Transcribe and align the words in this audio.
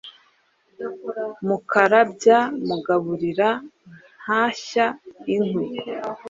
mukarabya, 1.47 2.37
mugaburira, 2.67 3.49
ntashya 4.21 4.85
inkwi, 5.35 5.67